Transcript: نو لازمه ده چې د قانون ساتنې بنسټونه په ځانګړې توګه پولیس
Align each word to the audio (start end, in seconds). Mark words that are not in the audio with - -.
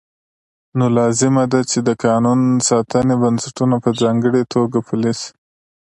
نو 0.77 0.85
لازمه 0.97 1.43
ده 1.51 1.61
چې 1.71 1.79
د 1.87 1.89
قانون 2.05 2.39
ساتنې 2.69 3.15
بنسټونه 3.23 3.75
په 3.83 3.89
ځانګړې 4.01 4.41
توګه 4.53 4.77
پولیس 4.87 5.21